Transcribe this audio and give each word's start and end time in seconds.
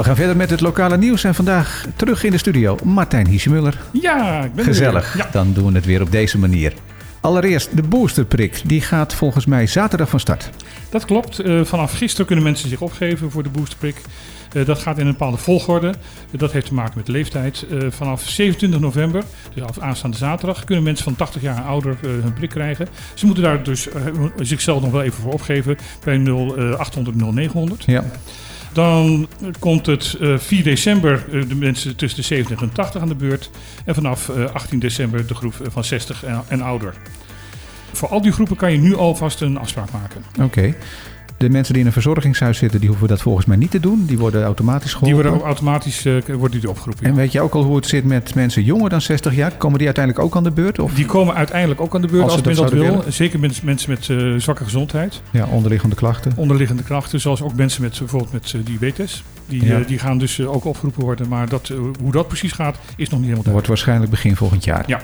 We 0.00 0.06
gaan 0.06 0.16
verder 0.16 0.36
met 0.36 0.50
het 0.50 0.60
lokale 0.60 0.96
nieuws 0.96 1.24
en 1.24 1.34
vandaag 1.34 1.86
terug 1.96 2.24
in 2.24 2.30
de 2.30 2.38
studio 2.38 2.76
Martijn 2.84 3.26
Hiesemuller. 3.26 3.80
Ja, 3.92 4.44
ik 4.44 4.54
ben 4.54 4.64
er 4.64 4.72
Gezellig. 4.72 5.16
Ja, 5.16 5.28
dan 5.32 5.52
doen 5.52 5.66
we 5.66 5.72
het 5.72 5.84
weer 5.84 6.02
op 6.02 6.10
deze 6.10 6.38
manier. 6.38 6.72
Allereerst 7.20 7.76
de 7.76 7.82
boosterprik, 7.82 8.62
die 8.64 8.80
gaat 8.80 9.14
volgens 9.14 9.46
mij 9.46 9.66
zaterdag 9.66 10.08
van 10.08 10.20
start. 10.20 10.50
dat 10.90 11.04
klopt. 11.04 11.38
Eh, 11.38 11.64
vanaf 11.64 11.92
gisteren 11.92 12.26
kunnen 12.26 12.44
mensen 12.44 12.68
zich 12.68 12.80
opgeven 12.80 13.30
voor 13.30 13.42
de 13.42 13.48
boosterprik. 13.48 14.02
Eh, 14.52 14.66
dat 14.66 14.78
gaat 14.78 14.98
in 14.98 15.06
een 15.06 15.12
bepaalde 15.12 15.36
volgorde. 15.36 15.94
Dat 16.30 16.52
heeft 16.52 16.66
te 16.66 16.74
maken 16.74 16.92
met 16.96 17.06
de 17.06 17.12
leeftijd. 17.12 17.66
Eh, 17.70 17.78
vanaf 17.90 18.22
27 18.28 18.80
november, 18.80 19.24
dus 19.54 19.62
af 19.62 19.78
aanstaande 19.78 20.16
zaterdag, 20.16 20.64
kunnen 20.64 20.84
mensen 20.84 21.04
van 21.04 21.16
80 21.16 21.42
jaar 21.42 21.56
en 21.56 21.64
ouder 21.64 21.96
hun 22.02 22.32
prik 22.32 22.50
krijgen. 22.50 22.88
Ze 23.14 23.26
moeten 23.26 23.44
daar 23.44 23.62
dus 23.62 23.88
zichzelf 24.38 24.82
nog 24.82 24.90
wel 24.90 25.02
even 25.02 25.22
voor 25.22 25.32
opgeven 25.32 25.76
bij 26.04 26.16
0800 26.16 27.16
0900. 27.16 27.84
Ja, 27.86 28.04
Dan 28.72 29.28
komt 29.58 29.86
het 29.86 30.16
eh, 30.20 30.38
4 30.38 30.62
december 30.62 31.24
eh, 31.32 31.48
de 31.48 31.54
mensen 31.54 31.96
tussen 31.96 32.20
de 32.20 32.26
70 32.26 32.62
en 32.62 32.72
80 32.72 33.00
aan 33.00 33.08
de 33.08 33.14
beurt. 33.14 33.50
En 33.84 33.94
vanaf 33.94 34.28
eh, 34.28 34.44
18 34.52 34.78
december 34.78 35.26
de 35.26 35.34
groep 35.34 35.54
van 35.62 35.84
60 35.84 36.24
en, 36.24 36.42
en 36.48 36.60
ouder. 36.60 36.94
Voor 37.92 38.08
al 38.08 38.22
die 38.22 38.32
groepen 38.32 38.56
kan 38.56 38.72
je 38.72 38.78
nu 38.78 38.96
alvast 38.96 39.40
een 39.40 39.58
afspraak 39.58 39.90
maken. 39.92 40.24
oké. 40.42 40.74
De 41.40 41.50
mensen 41.50 41.72
die 41.72 41.82
in 41.82 41.86
een 41.88 41.92
verzorgingshuis 41.92 42.58
zitten, 42.58 42.80
die 42.80 42.88
hoeven 42.88 43.08
dat 43.08 43.20
volgens 43.20 43.46
mij 43.46 43.56
niet 43.56 43.70
te 43.70 43.80
doen. 43.80 44.04
Die 44.06 44.18
worden 44.18 44.42
automatisch 44.42 44.90
Die 44.90 44.98
geholpen. 44.98 45.22
worden 45.22 45.32
ook 45.40 45.46
automatisch 45.46 46.04
eh, 46.04 46.14
worden 46.38 46.60
die 46.60 46.68
opgeroepen. 46.70 47.04
ja. 47.04 47.10
En 47.10 47.16
weet 47.16 47.32
je 47.32 47.40
ook 47.40 47.54
al 47.54 47.62
hoe 47.62 47.76
het 47.76 47.86
zit 47.86 48.04
met 48.04 48.34
mensen 48.34 48.62
jonger 48.64 48.90
dan 48.90 49.00
60 49.00 49.34
jaar? 49.34 49.52
Komen 49.56 49.76
die 49.78 49.86
uiteindelijk 49.86 50.24
ook 50.24 50.36
aan 50.36 50.42
de 50.44 50.50
beurt? 50.50 50.78
Of 50.78 50.94
Die 50.94 51.04
komen 51.06 51.34
uiteindelijk 51.34 51.80
ook 51.80 51.94
aan 51.94 52.00
de 52.00 52.06
beurt 52.06 52.22
Als 52.24 52.32
als, 52.32 52.42
men 52.42 52.54
dat 52.54 52.70
wil. 52.72 52.82
willen. 52.82 53.12
Zeker 53.12 53.40
mensen, 53.40 53.64
mensen 53.66 53.90
met 53.90 54.08
eh, 54.08 54.34
zwakke 54.36 54.64
gezondheid, 54.64 55.22
ja, 55.30 55.46
onderliggende 55.46 55.96
klachten? 55.96 56.32
onderliggende 56.36 56.82
krachten, 56.82 57.20
zoals 57.20 57.42
ook 57.42 57.54
mensen 57.54 57.82
met 57.82 57.98
bijvoorbeeld 57.98 58.32
met 58.32 58.52
eh, 58.56 58.60
diabetes. 58.64 59.24
Die, 59.46 59.64
Ja. 59.64 59.78
die 59.86 59.98
gaan 59.98 60.18
dus 60.18 60.40
ook 60.40 60.64
opgeroepen 60.64 61.02
worden. 61.04 61.28
Maar 61.28 61.48
dat, 61.48 61.72
hoe 62.00 62.12
dat 62.12 62.28
precies 62.28 62.52
gaat, 62.52 62.76
is 62.76 62.80
nog 62.80 62.96
niet 62.96 63.08
helemaal 63.08 63.20
Dat 63.20 63.24
duidelijk. 63.26 63.52
wordt 63.52 63.66
waarschijnlijk 63.66 64.10
begin 64.10 64.36
volgend 64.36 64.64
jaar. 64.64 64.84
Ja. 64.86 65.00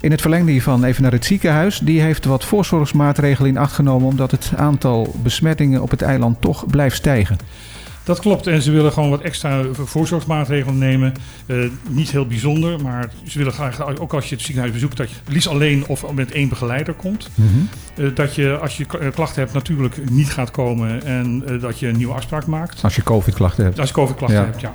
In 0.00 0.10
het 0.10 0.20
verlengde 0.20 0.52
hiervan 0.52 0.84
even 0.84 1.02
naar 1.02 1.12
het 1.12 1.24
ziekenhuis. 1.24 1.78
Die 1.78 2.00
heeft 2.00 2.24
wat 2.24 2.44
voorzorgsmaatregelen 2.44 3.50
in 3.50 3.58
acht 3.58 3.72
genomen... 3.72 4.08
omdat 4.08 4.30
het 4.30 4.52
aantal 4.56 5.14
besmettingen 5.22 5.82
op 5.82 5.90
het 5.90 6.02
eiland 6.02 6.40
toch 6.40 6.66
blijft 6.66 6.96
stijgen. 6.96 7.36
Dat 8.04 8.20
klopt. 8.20 8.46
En 8.46 8.62
ze 8.62 8.70
willen 8.70 8.92
gewoon 8.92 9.10
wat 9.10 9.20
extra 9.20 9.62
voorzorgsmaatregelen 9.72 10.78
nemen. 10.78 11.14
Eh, 11.46 11.56
niet 11.88 12.10
heel 12.10 12.26
bijzonder, 12.26 12.80
maar 12.80 13.10
ze 13.26 13.38
willen 13.38 13.52
graag, 13.52 13.98
ook 13.98 14.12
als 14.14 14.28
je 14.28 14.34
het 14.34 14.44
ziekenhuis 14.44 14.72
bezoekt, 14.74 14.96
dat 14.96 15.10
je 15.10 15.16
liefst 15.28 15.48
alleen 15.48 15.86
of 15.86 16.12
met 16.12 16.32
één 16.32 16.48
begeleider 16.48 16.94
komt. 16.94 17.30
Eh, 17.94 18.04
dat 18.14 18.34
je 18.34 18.58
als 18.58 18.76
je 18.76 18.86
eh, 19.00 19.08
klachten 19.14 19.40
hebt 19.40 19.52
natuurlijk 19.52 20.10
niet 20.10 20.30
gaat 20.32 20.50
komen 20.50 21.04
en 21.04 21.42
dat 21.60 21.78
je 21.78 21.88
een 21.88 21.96
nieuwe 21.96 22.14
afspraak 22.14 22.46
maakt. 22.46 22.82
Als 22.82 22.96
je 22.96 23.02
covid-klachten 23.02 23.64
hebt. 23.64 23.78
Als 23.78 23.88
je 23.88 23.94
COVID-klachten 23.94 24.38
Ja. 24.38 24.44
hebt, 24.44 24.60
ja. 24.60 24.72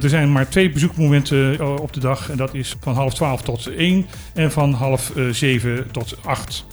Er 0.00 0.08
zijn 0.08 0.32
maar 0.32 0.48
twee 0.48 0.70
bezoekmomenten 0.70 1.58
eh, 1.58 1.74
op 1.74 1.92
de 1.92 2.00
dag. 2.00 2.30
En 2.30 2.36
dat 2.36 2.54
is 2.54 2.76
van 2.80 2.94
half 2.94 3.14
twaalf 3.14 3.42
tot 3.42 3.66
één 3.66 4.06
en 4.34 4.52
van 4.52 4.72
half 4.72 5.16
eh, 5.16 5.28
zeven 5.28 5.90
tot 5.90 6.16
acht. 6.24 6.64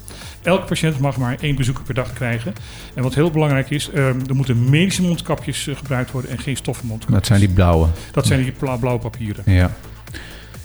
Elke 0.44 0.66
patiënt 0.66 1.00
mag 1.00 1.18
maar 1.18 1.38
één 1.42 1.56
bezoeker 1.56 1.84
per 1.84 1.94
dag 1.94 2.14
krijgen. 2.14 2.54
En 2.94 3.04
wat 3.04 3.16
heel 3.16 3.32
belangrijk 3.32 3.70
is, 3.70 3.90
eh, 3.90 4.08
er 4.08 4.36
moeten 4.36 4.70
medische 4.70 5.02
mondkapjes 5.02 5.68
eh, 5.68 5.76
gebruikt 5.76 6.12
worden 6.12 6.32
en 6.32 6.40
geen 6.40 6.56
stoffen 6.56 6.88
mondkapjes. 6.88 7.18
Dat 7.20 7.28
zijn 7.28 7.40
die 7.40 7.50
blauwe. 7.50 7.88
Dat 8.12 8.26
zijn 8.26 8.42
die 8.44 8.52
bla- 8.52 8.76
blauwe 8.76 9.00
papieren. 9.02 9.44
Ja. 9.46 9.72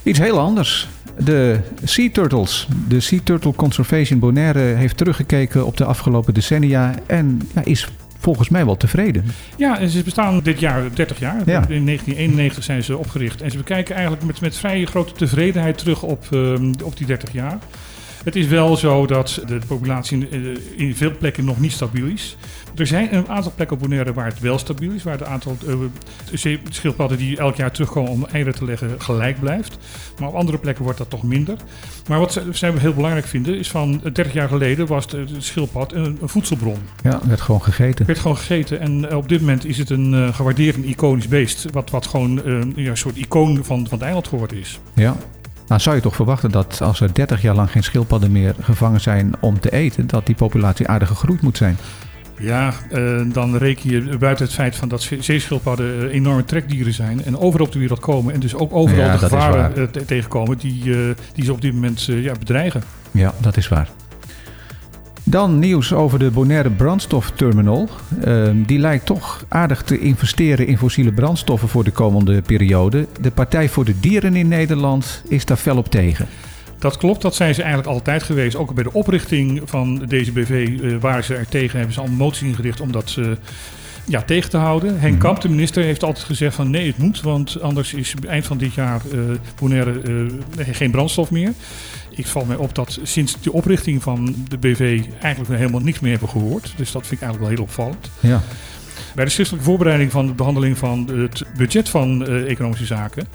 Iets 0.02 0.18
heel 0.18 0.38
anders. 0.38 0.88
De 1.18 1.60
Sea 1.84 2.08
Turtles. 2.12 2.68
De 2.88 3.00
Sea 3.00 3.18
Turtle 3.24 3.54
Conservation 3.54 4.18
Bonaire 4.18 4.58
heeft 4.58 4.96
teruggekeken 4.96 5.66
op 5.66 5.76
de 5.76 5.84
afgelopen 5.84 6.34
decennia... 6.34 6.94
en 7.06 7.48
ja, 7.54 7.64
is 7.64 7.88
volgens 8.26 8.48
mij 8.48 8.64
wel 8.64 8.76
tevreden. 8.76 9.24
Ja, 9.56 9.78
en 9.78 9.88
ze 9.88 10.02
bestaan 10.02 10.40
dit 10.42 10.60
jaar 10.60 10.94
30 10.94 11.18
jaar. 11.18 11.42
Ja. 11.46 11.68
In 11.68 11.84
1991 11.84 12.64
zijn 12.64 12.82
ze 12.84 12.96
opgericht. 12.96 13.40
En 13.40 13.50
ze 13.50 13.56
bekijken 13.56 13.94
eigenlijk 13.94 14.24
met, 14.24 14.40
met 14.40 14.56
vrij 14.56 14.84
grote 14.84 15.12
tevredenheid 15.12 15.78
terug 15.78 16.02
op, 16.02 16.26
ehm, 16.30 16.72
op 16.84 16.96
die 16.96 17.06
30 17.06 17.32
jaar. 17.32 17.58
Het 18.26 18.36
is 18.36 18.46
wel 18.46 18.76
zo 18.76 19.06
dat 19.06 19.42
de 19.46 19.58
populatie 19.66 20.28
in, 20.28 20.44
eh, 20.76 20.86
in 20.86 20.96
veel 20.96 21.16
plekken 21.18 21.44
nog 21.44 21.60
niet 21.60 21.72
stabiel 21.72 22.06
is. 22.06 22.36
Er 22.74 22.86
zijn 22.86 23.14
een 23.14 23.28
aantal 23.28 23.52
plekken 23.54 23.76
op 23.76 23.82
Bonaire 23.82 24.12
waar 24.12 24.26
het 24.26 24.40
wel 24.40 24.58
stabiel 24.58 24.90
is. 24.92 25.02
Waar 25.02 25.18
het 25.18 25.26
aantal 25.28 25.56
eh, 25.66 25.74
zee- 26.32 26.60
schildpadden 26.70 27.18
die 27.18 27.38
elk 27.38 27.56
jaar 27.56 27.70
terugkomen 27.70 28.10
om 28.10 28.26
eieren 28.32 28.54
te 28.54 28.64
leggen 28.64 28.90
gelijk 28.98 29.40
blijft. 29.40 29.78
Maar 30.20 30.28
op 30.28 30.34
andere 30.34 30.58
plekken 30.58 30.84
wordt 30.84 30.98
dat 30.98 31.10
toch 31.10 31.22
minder. 31.22 31.56
Maar 32.08 32.18
wat 32.18 32.42
zij 32.50 32.72
heel 32.76 32.94
belangrijk 32.94 33.26
vinden 33.26 33.58
is 33.58 33.70
van 33.70 34.00
eh, 34.04 34.12
30 34.12 34.32
jaar 34.32 34.48
geleden 34.48 34.86
was 34.86 35.08
de, 35.08 35.24
de 35.24 35.40
schildpad 35.40 35.92
een, 35.92 36.18
een 36.20 36.28
voedselbron. 36.28 36.78
Ja, 37.02 37.20
werd 37.26 37.40
gewoon 37.40 37.62
gegeten. 37.62 38.06
werd 38.06 38.18
gewoon 38.18 38.36
gegeten. 38.36 38.80
En 38.80 39.10
eh, 39.10 39.16
op 39.16 39.28
dit 39.28 39.40
moment 39.40 39.64
is 39.64 39.78
het 39.78 39.90
een 39.90 40.14
eh, 40.14 40.34
gewaardeerd 40.34 40.76
en 40.76 40.88
iconisch 40.88 41.28
beest. 41.28 41.66
Wat, 41.70 41.90
wat 41.90 42.06
gewoon 42.06 42.44
eh, 42.44 42.84
ja, 42.84 42.90
een 42.90 42.96
soort 42.96 43.16
icoon 43.16 43.56
van, 43.56 43.86
van 43.88 43.98
het 43.98 44.02
eiland 44.02 44.28
geworden 44.28 44.58
is. 44.58 44.80
Ja. 44.94 45.16
Nou 45.68 45.80
zou 45.80 45.96
je 45.96 46.02
toch 46.02 46.14
verwachten 46.14 46.50
dat 46.50 46.80
als 46.82 47.00
er 47.00 47.14
30 47.14 47.42
jaar 47.42 47.54
lang 47.54 47.70
geen 47.70 47.82
schildpadden 47.84 48.32
meer 48.32 48.54
gevangen 48.60 49.00
zijn 49.00 49.34
om 49.40 49.60
te 49.60 49.72
eten... 49.72 50.06
dat 50.06 50.26
die 50.26 50.34
populatie 50.34 50.88
aardig 50.88 51.08
gegroeid 51.08 51.40
moet 51.40 51.56
zijn. 51.56 51.76
Ja, 52.38 52.72
eh, 52.90 53.20
dan 53.26 53.56
reken 53.56 53.90
je 53.90 54.18
buiten 54.18 54.44
het 54.44 54.54
feit 54.54 54.76
van 54.76 54.88
dat 54.88 55.02
zee- 55.02 55.22
zeeschildpadden 55.22 56.08
eh, 56.08 56.14
enorme 56.14 56.44
trekdieren 56.44 56.92
zijn. 56.92 57.24
En 57.24 57.38
overal 57.38 57.66
op 57.66 57.72
de 57.72 57.78
wereld 57.78 58.00
komen. 58.00 58.34
En 58.34 58.40
dus 58.40 58.54
ook 58.54 58.74
overal 58.74 59.04
Ja, 59.04 59.12
de 59.12 59.18
gevaren 59.18 59.76
eh, 59.76 59.82
te- 59.84 60.04
tegenkomen 60.04 60.58
die, 60.58 60.82
die 61.32 61.44
ze 61.44 61.52
op 61.52 61.60
dit 61.60 61.72
moment 61.72 62.02
ja, 62.04 62.32
bedreigen. 62.38 62.82
Ja, 63.10 63.34
dat 63.40 63.56
is 63.56 63.68
waar. 63.68 63.88
Dan 65.28 65.58
nieuws 65.58 65.92
over 65.92 66.18
de 66.18 66.30
Bonaire 66.30 66.70
brandstofterminal. 66.70 67.88
Ehm, 68.22 68.62
die 68.62 68.78
lijkt 68.78 69.06
toch 69.06 69.44
aardig 69.48 69.82
te 69.82 69.98
investeren 69.98 70.66
in 70.66 70.78
fossiele 70.78 71.12
brandstoffen 71.12 71.68
voor 71.68 71.84
de 71.84 71.90
komende 71.90 72.42
periode. 72.42 73.06
De 73.20 73.30
Partij 73.30 73.68
voor 73.68 73.84
de 73.84 74.00
Dieren 74.00 74.36
in 74.36 74.48
Nederland 74.48 75.22
is 75.28 75.44
daar 75.44 75.56
fel 75.56 75.76
op 75.76 75.88
tegen. 75.88 76.26
Dat 76.78 76.96
klopt, 76.96 77.22
dat 77.22 77.34
zijn 77.34 77.54
ze 77.54 77.62
eigenlijk 77.62 77.92
altijd 77.92 78.22
geweest. 78.22 78.56
Ook 78.56 78.74
bij 78.74 78.84
de 78.84 78.92
oprichting 78.92 79.60
van 79.64 80.04
deze 80.08 80.32
BV 80.32 80.78
eh, 80.82 80.96
waren 81.00 81.24
ze 81.24 81.34
er 81.34 81.48
tegen. 81.48 81.76
Hebben 81.76 81.94
ze 81.94 82.00
al 82.00 82.06
een 82.06 82.12
motie 82.12 82.48
ingericht 82.48 82.80
om 82.80 82.92
dat 82.92 83.16
eh, 83.18 83.26
ja, 84.04 84.22
tegen 84.22 84.50
te 84.50 84.56
houden. 84.56 85.00
Henk 85.00 85.12
Mhm. 85.12 85.22
Kamp, 85.22 85.40
de 85.40 85.48
minister, 85.48 85.82
heeft 85.82 86.04
altijd 86.04 86.24
gezegd 86.24 86.54
van 86.54 86.70
nee, 86.70 86.86
het 86.86 86.98
moet. 86.98 87.20
Want 87.20 87.60
anders 87.60 87.94
is 87.94 88.14
eind 88.28 88.46
van 88.46 88.58
dit 88.58 88.74
jaar 88.74 89.00
eh 89.12 89.18
Bonaire 89.60 90.26
geen 90.56 90.90
brandstof 90.90 91.30
meer. 91.30 91.52
Ik 92.16 92.26
val 92.26 92.44
mij 92.44 92.56
op 92.56 92.74
dat 92.74 92.98
sinds 93.02 93.36
de 93.40 93.52
oprichting 93.52 94.02
van 94.02 94.34
de 94.48 94.58
BV 94.58 95.02
eigenlijk 95.20 95.58
helemaal 95.58 95.80
niks 95.80 96.00
meer 96.00 96.10
hebben 96.10 96.28
gehoord. 96.28 96.72
Dus 96.76 96.92
dat 96.92 97.06
vind 97.06 97.20
ik 97.20 97.26
eigenlijk 97.26 97.40
wel 97.40 97.48
heel 97.48 97.62
opvallend. 97.62 98.10
Ja, 98.20 98.42
Bij 99.14 99.24
de 99.24 99.30
schriftelijke 99.30 99.68
voorbereiding 99.68 100.10
van 100.10 100.26
de 100.26 100.32
behandeling 100.32 100.78
van 100.78 101.10
het 101.12 101.42
budget 101.56 101.88
van 101.88 102.26
eh, 102.26 102.50
economische 102.50 102.86
zaken. 102.86 103.26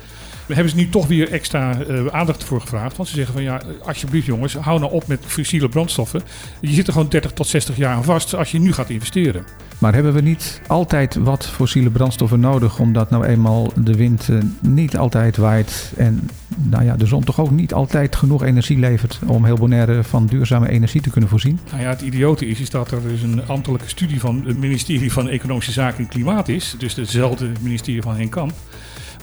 Hebben 0.55 0.69
ze 0.69 0.75
nu 0.75 0.89
toch 0.89 1.07
weer 1.07 1.31
extra 1.31 1.81
eh, 1.81 2.05
aandacht 2.05 2.43
voor 2.43 2.61
gevraagd? 2.61 2.97
Want 2.97 3.09
ze 3.09 3.15
zeggen 3.15 3.33
van 3.33 3.43
ja, 3.43 3.61
alsjeblieft 3.85 4.25
jongens, 4.25 4.53
hou 4.53 4.79
nou 4.79 4.91
op 4.91 5.07
met 5.07 5.19
fossiele 5.25 5.69
brandstoffen. 5.69 6.21
Je 6.61 6.73
zit 6.73 6.87
er 6.87 6.93
gewoon 6.93 7.09
30 7.09 7.31
tot 7.31 7.47
60 7.47 7.77
jaar 7.77 7.95
aan 7.95 8.03
vast 8.03 8.35
als 8.35 8.51
je 8.51 8.59
nu 8.59 8.73
gaat 8.73 8.89
investeren. 8.89 9.43
maar 9.77 9.93
hebben 9.93 10.13
we 10.13 10.21
niet 10.21 10.61
altijd 10.67 11.15
wat 11.15 11.47
fossiele 11.47 11.89
brandstoffen 11.89 12.39
nodig... 12.39 12.79
omdat 12.79 13.09
nou 13.09 13.25
eenmaal 13.25 13.71
de 13.75 13.95
wind 13.95 14.29
eh, 14.29 14.37
niet 14.61 14.97
altijd 14.97 15.37
waait... 15.37 15.93
en 15.97 16.29
nou 16.55 16.83
ja, 16.83 16.95
de 16.95 17.05
zon 17.05 17.23
toch 17.23 17.39
ook 17.39 17.51
niet 17.51 17.73
altijd 17.73 18.15
genoeg 18.15 18.43
energie 18.43 18.79
levert... 18.79 19.19
om 19.25 19.45
heel 19.45 19.55
Bonaire 19.55 20.03
van 20.03 20.25
duurzame 20.25 20.69
energie 20.69 21.01
te 21.01 21.09
kunnen 21.09 21.29
voorzien? 21.29 21.59
Nou 21.71 21.81
ja, 21.81 21.89
het 21.89 22.01
idiote 22.01 22.47
is, 22.47 22.59
is 22.59 22.69
dat 22.69 22.91
er 22.91 23.01
dus 23.01 23.21
een 23.21 23.47
ambtelijke 23.47 23.89
studie 23.89 24.19
van 24.19 24.43
het 24.45 24.57
ministerie 24.57 25.11
van 25.11 25.29
Economische 25.29 25.71
Zaken 25.71 25.97
en 26.03 26.07
Klimaat 26.07 26.47
is. 26.47 26.75
Dus 26.77 26.95
hetzelfde 26.95 27.51
ministerie 27.61 28.01
van 28.01 28.15
Henk 28.15 28.31
Kamp. 28.31 28.53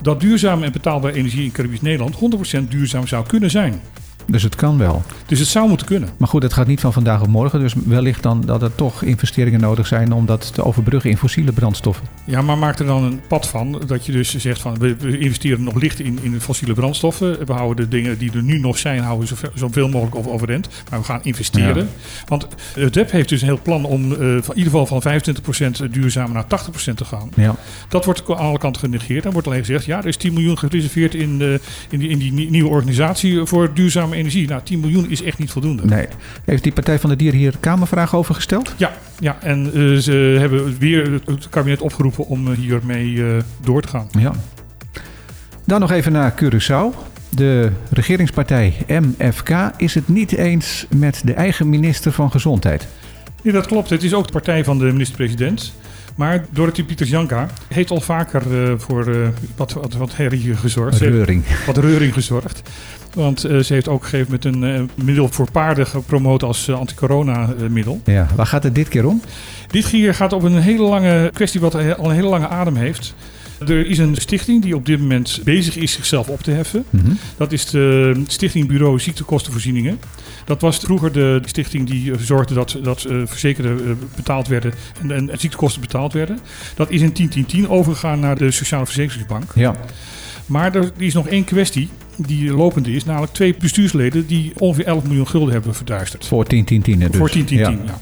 Dat 0.02 0.20
duurzame 0.20 0.64
en 0.64 0.72
betaalbare 0.72 1.14
energie 1.14 1.44
in 1.44 1.52
Caribisch 1.52 1.80
Nederland 1.80 2.14
100% 2.64 2.68
duurzaam 2.68 3.06
zou 3.06 3.26
kunnen 3.26 3.50
zijn. 3.50 3.80
Dus 4.30 4.42
het 4.42 4.54
kan 4.54 4.78
wel. 4.78 5.02
Dus 5.26 5.38
het 5.38 5.48
zou 5.48 5.68
moeten 5.68 5.86
kunnen. 5.86 6.08
Maar 6.16 6.28
goed, 6.28 6.42
het 6.42 6.52
gaat 6.52 6.66
niet 6.66 6.80
van 6.80 6.92
vandaag 6.92 7.20
op 7.20 7.28
morgen. 7.28 7.60
Dus 7.60 7.74
wellicht 7.86 8.22
dan 8.22 8.40
dat 8.46 8.62
er 8.62 8.74
toch 8.74 9.02
investeringen 9.02 9.60
nodig 9.60 9.86
zijn 9.86 10.12
om 10.12 10.26
dat 10.26 10.54
te 10.54 10.64
overbruggen 10.64 11.10
in 11.10 11.16
fossiele 11.16 11.52
brandstoffen. 11.52 12.06
Ja, 12.24 12.42
maar 12.42 12.58
maak 12.58 12.78
er 12.78 12.86
dan 12.86 13.02
een 13.04 13.20
pad 13.28 13.48
van 13.48 13.82
dat 13.86 14.06
je 14.06 14.12
dus 14.12 14.36
zegt 14.36 14.60
van 14.60 14.78
we, 14.78 14.96
we 14.96 15.18
investeren 15.18 15.62
nog 15.62 15.74
licht 15.74 16.00
in, 16.00 16.18
in 16.22 16.40
fossiele 16.40 16.74
brandstoffen. 16.74 17.46
We 17.46 17.52
houden 17.52 17.76
de 17.90 17.96
dingen 17.96 18.18
die 18.18 18.32
er 18.32 18.42
nu 18.42 18.58
nog 18.58 18.78
zijn, 18.78 19.02
houden 19.02 19.20
we 19.28 19.34
zoveel, 19.34 19.50
zoveel 19.54 19.88
mogelijk 19.88 20.16
over 20.16 20.30
overeind. 20.30 20.68
Maar 20.90 20.98
we 20.98 21.04
gaan 21.04 21.20
investeren. 21.22 21.76
Ja. 21.76 21.86
Want 22.26 22.46
het 22.74 22.94
DEP 22.94 23.10
heeft 23.10 23.28
dus 23.28 23.40
een 23.40 23.46
heel 23.48 23.60
plan 23.62 23.84
om 23.84 24.12
eh, 24.12 24.18
van, 24.18 24.54
in 24.54 24.62
ieder 24.62 24.72
geval 24.72 24.86
van 24.86 25.02
25% 25.86 25.90
duurzamer 25.90 26.32
naar 26.34 26.60
80% 26.90 26.94
te 26.94 27.04
gaan. 27.04 27.28
Ja, 27.36 27.54
Dat 27.88 28.04
wordt 28.04 28.22
aan 28.28 28.36
alle 28.36 28.58
kanten 28.58 28.80
genegeerd. 28.80 29.22
Dan 29.22 29.32
wordt 29.32 29.46
alleen 29.46 29.64
gezegd, 29.64 29.84
ja, 29.84 29.98
er 29.98 30.06
is 30.06 30.16
10 30.16 30.32
miljoen 30.32 30.58
gereserveerd 30.58 31.14
in, 31.14 31.38
de, 31.38 31.60
in, 31.90 31.98
die, 31.98 32.08
in 32.08 32.18
die 32.18 32.32
nie- 32.32 32.50
nieuwe 32.50 32.68
organisatie 32.70 33.44
voor 33.44 33.74
duurzame 33.74 34.16
energie. 34.18 34.48
Nou, 34.48 34.60
10 34.64 34.80
miljoen 34.80 35.10
is 35.10 35.22
echt 35.22 35.38
niet 35.38 35.50
voldoende. 35.50 35.84
nee. 35.84 36.06
Heeft 36.44 36.62
die 36.62 36.72
Partij 36.72 36.98
van 36.98 37.10
de 37.10 37.16
Dieren 37.16 37.38
hier 37.38 37.54
kamervragen 37.60 38.18
over 38.18 38.34
gesteld? 38.34 38.74
Ja, 38.76 38.92
ja, 39.18 39.36
en 39.40 39.66
eh, 39.74 39.94
ze 39.96 40.12
hebben 40.38 40.78
weer 40.78 41.20
het- 41.24 41.48
kabinet 41.48 41.80
opgeroepen 41.80 42.26
om 42.26 42.50
eh, 42.52 42.56
hiermee 42.58 43.24
eh, 43.26 43.36
door 43.60 43.82
te 43.82 43.88
gaan. 43.88 44.08
Ja. 44.18 44.32
Dan 45.64 45.80
nog 45.80 45.90
even 45.90 46.12
naar 46.12 46.34
Curaçao. 46.44 46.96
De 47.30 47.70
regeringspartij 47.90 48.74
MFK 48.88 49.50
is 49.76 49.94
het 49.94 50.08
niet 50.08 50.32
eens 50.32 50.86
met 50.96 51.20
de 51.24 51.32
eigen 51.32 51.68
minister 51.68 52.12
van 52.12 52.30
Gezondheid. 52.30 52.86
Nee, 53.42 53.52
dat 53.52 53.66
klopt. 53.66 53.90
Het 53.90 54.02
is 54.02 54.14
ook 54.14 54.26
de 54.26 54.32
partij 54.32 54.64
van 54.64 54.78
de 54.78 54.84
minister-president. 54.84 55.72
Maar 56.18 56.44
Dorothy 56.50 56.84
Pieters 56.84 57.10
Janka 57.10 57.48
heeft 57.68 57.90
al 57.90 58.00
vaker 58.00 58.42
uh, 58.50 58.72
voor 58.76 59.08
uh, 59.08 59.28
wat, 59.56 59.72
wat, 59.72 59.92
wat 59.94 60.16
herrie 60.16 60.56
gezorgd. 60.56 60.98
Reuring. 60.98 61.44
Wat 61.66 61.76
reuring 61.76 62.12
gezorgd. 62.12 62.62
Want 63.14 63.46
uh, 63.46 63.58
ze 63.58 63.72
heeft 63.72 63.88
ook 63.88 64.02
gegeven 64.02 64.30
met 64.30 64.44
een 64.44 64.90
middel 64.94 65.28
voor 65.28 65.50
paarden 65.50 65.86
gepromoot 65.86 66.42
als 66.42 66.70
anti-corona 66.70 67.48
middel. 67.68 68.00
Ja, 68.04 68.26
waar 68.36 68.46
gaat 68.46 68.62
het 68.62 68.74
dit 68.74 68.88
keer 68.88 69.06
om? 69.06 69.20
Dit 69.70 69.88
keer 69.88 70.14
gaat 70.14 70.32
op 70.32 70.42
een 70.42 70.58
hele 70.58 70.82
lange 70.82 71.30
kwestie 71.34 71.60
wat 71.60 71.74
al 71.74 72.08
een 72.08 72.14
hele 72.14 72.28
lange 72.28 72.48
adem 72.48 72.76
heeft. 72.76 73.14
Er 73.58 73.86
is 73.86 73.98
een 73.98 74.16
stichting 74.16 74.62
die 74.62 74.74
op 74.76 74.86
dit 74.86 75.00
moment 75.00 75.40
bezig 75.44 75.76
is 75.76 75.92
zichzelf 75.92 76.28
op 76.28 76.42
te 76.42 76.50
heffen. 76.50 76.84
Mm 76.90 77.00
-hmm. 77.00 77.18
Dat 77.36 77.52
is 77.52 77.66
de 77.66 78.22
Stichting 78.26 78.66
Bureau 78.68 78.98
Ziektekostenvoorzieningen. 78.98 79.98
Dat 80.44 80.60
was 80.60 80.76
vroeger 80.78 81.12
de 81.12 81.40
stichting 81.44 81.88
die 81.88 82.12
zorgde 82.18 82.54
dat, 82.54 82.78
dat 82.82 83.06
uh, 83.10 83.22
verzekerden 83.26 83.98
betaald 84.16 84.48
werden 84.48 84.72
en, 85.02 85.10
en, 85.10 85.38
ziektekosten 85.38 85.80
betaald 85.80 86.12
werden. 86.12 86.38
Dat 86.74 86.90
is 86.90 87.00
in 87.00 87.34
10-10-10 87.64 87.68
overgegaan 87.68 88.20
naar 88.20 88.38
de 88.38 88.50
Sociale 88.50 88.86
Verzekeringsbank. 88.86 89.52
Ja. 89.54 89.74
Maar 90.46 90.74
er 90.74 90.92
is 90.96 91.14
nog 91.14 91.28
één 91.28 91.44
kwestie 91.44 91.88
die 92.16 92.52
lopende 92.52 92.92
is, 92.92 93.04
namelijk 93.04 93.32
twee 93.32 93.54
bestuursleden 93.58 94.26
die 94.26 94.52
ongeveer 94.58 94.86
11 94.86 95.04
miljoen 95.04 95.28
gulden 95.28 95.52
hebben 95.52 95.74
verduisterd. 95.74 96.26
Voor 96.26 96.44
10-10-10 96.44 96.48
dus. 96.48 97.08
Voor 97.12 97.30
10-10-10, 97.30 97.44
ja. 97.48 97.70
ja. 97.70 97.98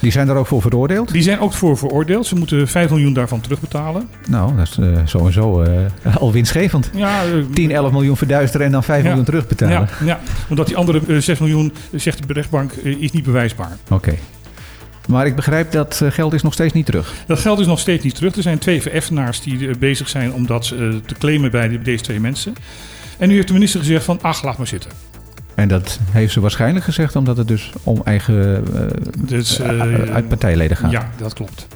Die 0.00 0.10
zijn 0.10 0.26
daar 0.26 0.36
ook 0.36 0.46
voor 0.46 0.60
veroordeeld? 0.60 1.12
Die 1.12 1.22
zijn 1.22 1.40
ook 1.40 1.52
voor 1.52 1.78
veroordeeld. 1.78 2.26
Ze 2.26 2.34
moeten 2.34 2.68
5 2.68 2.90
miljoen 2.90 3.12
daarvan 3.12 3.40
terugbetalen. 3.40 4.08
Nou, 4.28 4.56
dat 4.56 4.66
is 4.66 4.78
uh, 4.78 4.98
sowieso 5.04 5.62
uh, 5.62 6.16
al 6.16 6.32
winstgevend. 6.32 6.90
Ja, 6.94 7.26
uh, 7.26 7.44
10, 7.54 7.70
11 7.70 7.92
miljoen 7.92 8.16
verduisteren 8.16 8.66
en 8.66 8.72
dan 8.72 8.84
5 8.84 9.02
ja, 9.02 9.06
miljoen 9.06 9.24
terugbetalen. 9.24 9.88
Ja, 10.00 10.06
ja, 10.06 10.20
omdat 10.48 10.66
die 10.66 10.76
andere 10.76 11.20
6 11.20 11.38
miljoen, 11.38 11.72
zegt 11.92 12.28
de 12.28 12.32
rechtbank, 12.32 12.72
is 12.72 13.12
niet 13.12 13.24
bewijsbaar. 13.24 13.76
Oké. 13.84 13.94
Okay. 13.94 14.18
Maar 15.08 15.26
ik 15.26 15.36
begrijp 15.36 15.72
dat 15.72 16.02
geld 16.08 16.32
is 16.32 16.42
nog 16.42 16.52
steeds 16.52 16.72
niet 16.72 16.86
terug. 16.86 17.14
Dat 17.26 17.38
geld 17.38 17.58
is 17.58 17.66
nog 17.66 17.78
steeds 17.78 18.04
niet 18.04 18.14
terug. 18.14 18.36
Er 18.36 18.42
zijn 18.42 18.58
twee 18.58 18.82
vereffenaars 18.82 19.40
die 19.40 19.78
bezig 19.78 20.08
zijn 20.08 20.32
om 20.32 20.46
dat 20.46 20.64
te 21.06 21.14
claimen 21.18 21.50
bij 21.50 21.82
deze 21.82 22.02
twee 22.02 22.20
mensen. 22.20 22.54
En 23.18 23.28
nu 23.28 23.34
heeft 23.34 23.46
de 23.46 23.52
minister 23.52 23.80
gezegd 23.80 24.04
van, 24.04 24.18
ach, 24.22 24.42
laat 24.42 24.58
maar 24.58 24.66
zitten. 24.66 24.90
En 25.60 25.68
dat 25.68 25.98
heeft 26.10 26.32
ze 26.32 26.40
waarschijnlijk 26.40 26.84
gezegd 26.84 27.16
omdat 27.16 27.36
het 27.36 27.48
dus 27.48 27.72
om 27.82 28.00
eigen 28.04 28.64
uh, 28.74 28.82
dus, 29.18 29.60
uh, 29.60 29.66
uit 30.12 30.28
partijleden 30.28 30.76
gaat. 30.76 30.90
Ja, 30.90 31.10
dat 31.18 31.34
klopt. 31.34 31.66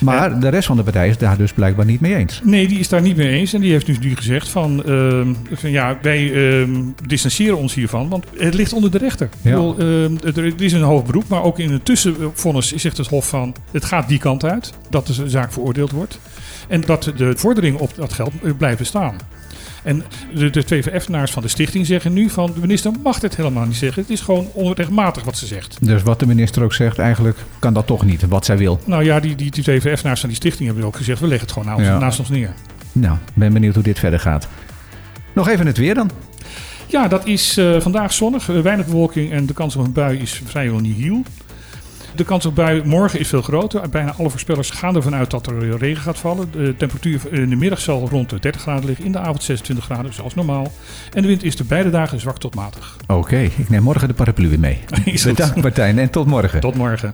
Maar 0.00 0.32
en, 0.32 0.40
de 0.40 0.48
rest 0.48 0.66
van 0.66 0.76
de 0.76 0.82
partij 0.82 1.08
is 1.08 1.18
daar 1.18 1.36
dus 1.36 1.52
blijkbaar 1.52 1.84
niet 1.84 2.00
mee 2.00 2.14
eens. 2.14 2.40
Nee, 2.44 2.68
die 2.68 2.78
is 2.78 2.88
daar 2.88 3.02
niet 3.02 3.16
mee 3.16 3.28
eens. 3.28 3.52
En 3.52 3.60
die 3.60 3.72
heeft 3.72 3.86
dus 3.86 3.98
nu 3.98 4.16
gezegd 4.16 4.48
van, 4.48 4.82
uh, 4.86 5.26
van 5.52 5.70
ja, 5.70 5.98
wij 6.02 6.32
distancieren 7.06 7.58
ons 7.58 7.74
hiervan, 7.74 8.08
want 8.08 8.24
het 8.36 8.54
ligt 8.54 8.72
onder 8.72 8.90
de 8.90 8.98
rechter. 8.98 9.28
Ja. 9.40 9.50
Ik 9.50 9.56
bedoel, 9.56 10.44
er 10.44 10.62
is 10.62 10.72
een 10.72 10.82
hoog 10.82 11.04
beroep, 11.04 11.28
maar 11.28 11.42
ook 11.42 11.58
in 11.58 11.72
het 11.72 11.84
tussenvonnis 11.84 12.74
zegt 12.74 12.96
het 12.96 13.06
Hof 13.06 13.28
van, 13.28 13.54
het 13.70 13.84
gaat 13.84 14.08
die 14.08 14.18
kant 14.18 14.44
uit, 14.44 14.72
dat 14.90 15.06
de 15.06 15.28
zaak 15.28 15.52
veroordeeld 15.52 15.90
wordt. 15.90 16.18
En 16.68 16.80
dat 16.80 17.12
de 17.16 17.32
vorderingen 17.36 17.80
op 17.80 17.92
dat 17.96 18.12
geld 18.12 18.32
blijven 18.58 18.86
staan. 18.86 19.16
En 19.82 20.04
de, 20.34 20.50
de 20.50 20.64
twee 20.64 20.82
vereffenaars 20.82 21.30
van 21.30 21.42
de 21.42 21.48
stichting 21.48 21.86
zeggen 21.86 22.12
nu 22.12 22.30
van 22.30 22.52
de 22.54 22.60
minister 22.60 22.92
mag 23.02 23.18
dit 23.18 23.36
helemaal 23.36 23.64
niet 23.64 23.76
zeggen. 23.76 24.02
Het 24.02 24.10
is 24.10 24.20
gewoon 24.20 24.48
onrechtmatig 24.52 25.24
wat 25.24 25.36
ze 25.36 25.46
zegt. 25.46 25.76
Dus 25.80 26.02
wat 26.02 26.20
de 26.20 26.26
minister 26.26 26.62
ook 26.62 26.74
zegt, 26.74 26.98
eigenlijk 26.98 27.38
kan 27.58 27.74
dat 27.74 27.86
toch 27.86 28.04
niet, 28.04 28.28
wat 28.28 28.44
zij 28.44 28.56
wil. 28.56 28.80
Nou 28.84 29.04
ja, 29.04 29.20
die, 29.20 29.34
die, 29.34 29.50
die 29.50 29.62
twee 29.62 29.80
vereffenaars 29.80 30.20
van 30.20 30.28
die 30.28 30.38
stichting 30.38 30.66
hebben 30.66 30.86
ook 30.86 30.96
gezegd, 30.96 31.20
we 31.20 31.26
leggen 31.26 31.46
het 31.46 31.56
gewoon 31.56 31.76
naast, 31.76 31.88
ja. 31.88 31.98
naast 31.98 32.18
ons 32.18 32.28
neer. 32.28 32.54
Nou, 32.92 33.16
ben 33.34 33.52
benieuwd 33.52 33.74
hoe 33.74 33.82
dit 33.82 33.98
verder 33.98 34.20
gaat. 34.20 34.48
Nog 35.32 35.48
even 35.48 35.66
het 35.66 35.76
weer 35.76 35.94
dan. 35.94 36.10
Ja, 36.86 37.08
dat 37.08 37.26
is 37.26 37.58
uh, 37.58 37.80
vandaag 37.80 38.12
zonnig, 38.12 38.48
uh, 38.48 38.60
weinig 38.60 38.86
bewolking 38.86 39.32
en 39.32 39.46
de 39.46 39.52
kans 39.52 39.76
op 39.76 39.84
een 39.84 39.92
bui 39.92 40.18
is 40.18 40.42
vrijwel 40.44 40.78
nihil. 40.78 41.22
De 42.14 42.24
kans 42.24 42.46
op 42.46 42.54
bui 42.54 42.82
morgen 42.84 43.18
is 43.18 43.28
veel 43.28 43.42
groter. 43.42 43.88
Bijna 43.88 44.14
alle 44.18 44.30
voorspellers 44.30 44.70
gaan 44.70 44.96
ervan 44.96 45.14
uit 45.14 45.30
dat 45.30 45.46
er 45.46 45.78
regen 45.78 46.02
gaat 46.02 46.18
vallen. 46.18 46.50
De 46.50 46.74
temperatuur 46.76 47.20
in 47.30 47.48
de 47.48 47.56
middag 47.56 47.80
zal 47.80 48.08
rond 48.08 48.30
de 48.30 48.38
30 48.38 48.60
graden 48.60 48.84
liggen. 48.84 49.04
In 49.04 49.12
de 49.12 49.18
avond 49.18 49.42
26 49.42 49.84
graden, 49.84 50.12
zoals 50.12 50.34
normaal. 50.34 50.72
En 51.12 51.22
de 51.22 51.28
wind 51.28 51.42
is 51.42 51.58
er 51.58 51.66
beide 51.66 51.90
dagen 51.90 52.20
zwak 52.20 52.38
tot 52.38 52.54
matig. 52.54 52.96
Oké, 53.02 53.12
okay, 53.12 53.44
ik 53.56 53.68
neem 53.68 53.82
morgen 53.82 54.08
de 54.08 54.14
paraplu 54.14 54.48
weer 54.48 54.58
mee. 54.58 54.78
Bedankt 55.24 55.62
Martijn 55.62 55.98
en 55.98 56.10
tot 56.10 56.26
morgen. 56.26 56.60
Tot 56.60 56.74
morgen. 56.74 57.10